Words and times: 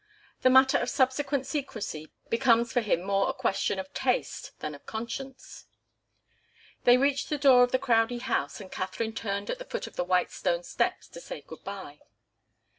The 0.41 0.49
matter 0.49 0.79
of 0.79 0.89
subsequent 0.89 1.45
secrecy 1.45 2.11
becomes 2.27 2.73
for 2.73 2.81
him 2.81 3.03
more 3.03 3.29
a 3.29 3.33
question 3.35 3.77
of 3.77 3.93
taste 3.93 4.59
than 4.59 4.73
of 4.73 4.87
conscience. 4.87 5.67
They 6.85 6.97
reached 6.97 7.29
the 7.29 7.37
door 7.37 7.61
of 7.61 7.71
the 7.71 7.77
Crowdie 7.77 8.21
house, 8.23 8.59
and 8.59 8.71
Katharine 8.71 9.13
turned 9.13 9.51
at 9.51 9.59
the 9.59 9.65
foot 9.65 9.85
of 9.85 9.97
the 9.97 10.03
white 10.03 10.31
stone 10.31 10.63
steps 10.63 11.07
to 11.09 11.21
say 11.21 11.41
good 11.45 11.63
bye. 11.63 11.99